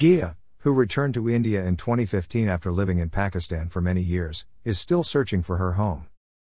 Geeta, 0.00 0.34
who 0.60 0.72
returned 0.72 1.12
to 1.12 1.28
India 1.28 1.62
in 1.62 1.76
2015 1.76 2.48
after 2.48 2.72
living 2.72 3.00
in 3.00 3.10
Pakistan 3.10 3.68
for 3.68 3.82
many 3.82 4.00
years, 4.00 4.46
is 4.64 4.80
still 4.80 5.02
searching 5.02 5.42
for 5.42 5.58
her 5.58 5.72
home. 5.72 6.06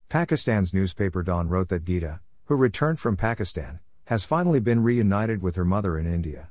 Pakistan's 0.09 0.73
newspaper 0.73 1.21
Dawn 1.21 1.47
wrote 1.47 1.69
that 1.69 1.85
Geeta, 1.85 2.21
who 2.45 2.55
returned 2.55 2.99
from 2.99 3.15
Pakistan, 3.15 3.81
has 4.05 4.25
finally 4.25 4.59
been 4.59 4.81
reunited 4.81 5.43
with 5.43 5.57
her 5.57 5.63
mother 5.63 5.99
in 5.99 6.11
India. 6.11 6.49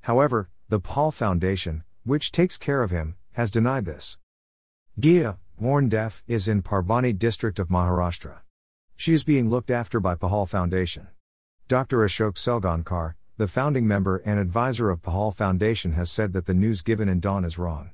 However, 0.00 0.48
the 0.70 0.80
Pahal 0.80 1.12
Foundation, 1.12 1.84
which 2.04 2.32
takes 2.32 2.56
care 2.56 2.82
of 2.82 2.90
him, 2.90 3.16
has 3.32 3.50
denied 3.50 3.84
this. 3.84 4.16
Geeta, 4.98 5.36
born 5.60 5.90
deaf, 5.90 6.24
is 6.26 6.48
in 6.48 6.62
Parbhani 6.62 7.18
district 7.18 7.58
of 7.58 7.68
Maharashtra. 7.68 8.38
She 8.96 9.12
is 9.12 9.24
being 9.24 9.50
looked 9.50 9.70
after 9.70 10.00
by 10.00 10.14
Pahal 10.14 10.48
Foundation. 10.48 11.08
Dr. 11.68 11.98
Ashok 11.98 12.36
Salgaonkar, 12.36 13.12
the 13.40 13.48
founding 13.48 13.88
member 13.88 14.18
and 14.18 14.38
advisor 14.38 14.90
of 14.90 15.00
Pahal 15.00 15.34
Foundation, 15.34 15.92
has 15.92 16.10
said 16.10 16.34
that 16.34 16.44
the 16.44 16.52
news 16.52 16.82
given 16.82 17.08
in 17.08 17.20
Dawn 17.20 17.42
is 17.42 17.56
wrong. 17.56 17.90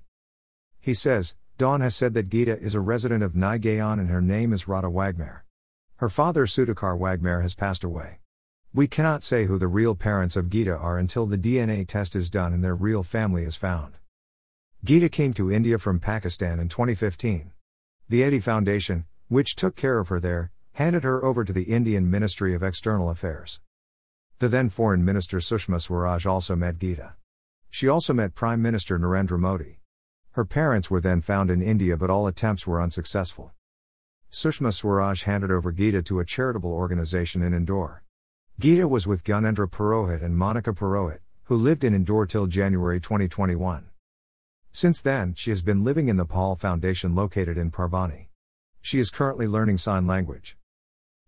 He 0.80 0.92
says, 0.92 1.36
Dawn 1.56 1.80
has 1.82 1.94
said 1.94 2.14
that 2.14 2.28
Geeta 2.28 2.60
is 2.60 2.74
a 2.74 2.80
resident 2.80 3.22
of 3.22 3.34
Naigaon 3.34 4.00
and 4.00 4.10
her 4.10 4.20
name 4.20 4.52
is 4.52 4.66
Radha 4.66 4.88
Waghmare. 4.88 5.42
Her 5.98 6.08
father 6.08 6.46
Sudhakar 6.46 6.98
Waghmare 6.98 7.42
has 7.42 7.54
passed 7.54 7.84
away. 7.84 8.18
We 8.74 8.88
cannot 8.88 9.22
say 9.22 9.44
who 9.44 9.56
the 9.56 9.68
real 9.68 9.94
parents 9.94 10.34
of 10.34 10.46
Geeta 10.46 10.76
are 10.78 10.98
until 10.98 11.26
the 11.26 11.38
DNA 11.38 11.86
test 11.86 12.16
is 12.16 12.28
done 12.28 12.52
and 12.52 12.64
their 12.64 12.74
real 12.74 13.04
family 13.04 13.44
is 13.44 13.54
found. 13.54 13.94
Geeta 14.84 15.08
came 15.08 15.32
to 15.34 15.52
India 15.52 15.78
from 15.78 16.00
Pakistan 16.00 16.58
in 16.58 16.68
2015. 16.68 17.52
The 18.08 18.22
Edhi 18.22 18.42
Foundation, 18.42 19.04
which 19.28 19.54
took 19.54 19.76
care 19.76 20.00
of 20.00 20.08
her 20.08 20.18
there, 20.18 20.50
handed 20.72 21.04
her 21.04 21.24
over 21.24 21.44
to 21.44 21.52
the 21.52 21.70
Indian 21.72 22.10
Ministry 22.10 22.52
of 22.52 22.64
External 22.64 23.08
Affairs. 23.08 23.60
The 24.38 24.48
then 24.48 24.68
Foreign 24.68 25.02
Minister 25.02 25.38
Sushma 25.38 25.80
Swaraj 25.80 26.26
also 26.26 26.54
met 26.54 26.78
Geeta. 26.78 27.14
She 27.70 27.88
also 27.88 28.12
met 28.12 28.34
Prime 28.34 28.60
Minister 28.60 28.98
Narendra 28.98 29.38
Modi. 29.38 29.78
Her 30.32 30.44
parents 30.44 30.90
were 30.90 31.00
then 31.00 31.22
found 31.22 31.50
in 31.50 31.62
India, 31.62 31.96
but 31.96 32.10
all 32.10 32.26
attempts 32.26 32.66
were 32.66 32.82
unsuccessful. 32.82 33.52
Sushma 34.30 34.74
Swaraj 34.74 35.22
handed 35.22 35.50
over 35.50 35.72
Geeta 35.72 36.04
to 36.04 36.20
a 36.20 36.26
charitable 36.26 36.70
organization 36.70 37.40
in 37.40 37.54
Indore. 37.54 38.04
Geeta 38.60 38.86
was 38.86 39.06
with 39.06 39.24
Gyanendra 39.24 39.70
Purohit 39.70 40.22
and 40.22 40.36
Monica 40.36 40.74
Purohit, 40.74 41.20
who 41.44 41.56
lived 41.56 41.82
in 41.82 41.94
Indore 41.94 42.26
till 42.26 42.46
January 42.46 43.00
2021. 43.00 43.88
Since 44.70 45.00
then, 45.00 45.32
she 45.32 45.48
has 45.48 45.62
been 45.62 45.82
living 45.82 46.10
in 46.10 46.18
the 46.18 46.26
Pahal 46.26 46.58
Foundation 46.58 47.14
located 47.14 47.56
in 47.56 47.70
Parbhani. 47.70 48.26
She 48.82 48.98
is 48.98 49.08
currently 49.08 49.46
learning 49.46 49.78
sign 49.78 50.06
language. 50.06 50.58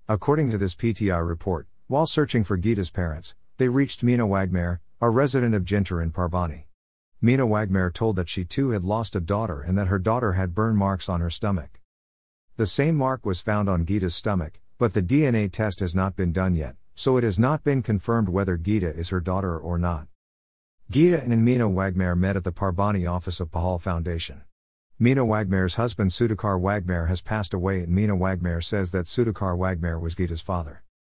According 0.07 0.51
to 0.51 0.59
this 0.59 0.75
PTI 0.75 1.27
report, 1.27 1.69
while 1.89 2.05
searching 2.05 2.45
for 2.45 2.59
Geeta's 2.59 2.91
parents, 2.91 3.35
they 3.57 3.67
reached 3.67 4.05
Meena 4.05 4.29
Waghmare, 4.29 4.81
a 5.01 5.09
resident 5.09 5.55
of 5.55 5.65
Jintur 5.65 6.03
in 6.03 6.13
Parbhani. 6.13 6.65
Meena 7.23 7.49
Waghmare 7.49 7.91
told 7.91 8.17
that 8.17 8.29
she 8.29 8.45
too 8.45 8.71
had 8.71 8.85
lost 8.85 9.17
a 9.17 9.21
daughter 9.21 9.63
and 9.63 9.79
that 9.79 9.87
her 9.87 9.99
daughter 9.99 10.35
had 10.35 10.55
burn 10.55 10.77
marks 10.77 11.09
on 11.09 11.23
her 11.23 11.31
stomach. 11.31 11.81
The 12.59 12.67
same 12.67 12.95
mark 12.95 13.25
was 13.25 13.41
found 13.41 13.71
on 13.71 13.87
Geeta's 13.87 14.15
stomach, 14.15 14.61
but 14.77 14.93
the 14.93 15.03
DNA 15.03 15.51
test 15.51 15.81
has 15.81 15.95
not 15.95 16.15
been 16.15 16.31
done 16.31 16.55
yet, 16.55 16.77
so 16.95 17.17
it 17.17 17.25
has 17.25 17.39
not 17.39 17.65
been 17.65 17.83
confirmed 17.83 18.29
whether 18.29 18.59
Geeta 18.59 18.95
is 18.95 19.09
her 19.09 19.21
daughter 19.21 19.59
or 19.59 19.79
not. 19.79 20.09
Geeta 20.93 21.23
and 21.23 21.49
Meena 21.49 21.73
Waghmare 21.73 22.19
met 22.19 22.37
at 22.37 22.45
the 22.45 22.53
Parbhani 22.53 23.11
office 23.11 23.41
of 23.41 23.51
Pahal 23.51 23.81
Foundation. 23.81 24.43
Meena 25.01 25.27
Waghmare's 25.27 25.77
husband 25.77 26.11
Sudhakar 26.11 26.61
Waghmare 26.61 27.09
has 27.09 27.23
passed 27.23 27.55
away 27.55 27.81
and 27.81 27.97
Meena 27.97 28.19
Waghmare 28.19 28.63
says 28.63 28.91
that 28.91 29.07
Sudhakar 29.07 29.57
Waghmare 29.57 29.99
was 29.99 30.15
Geeta's 30.15 30.43
father. 30.43 30.83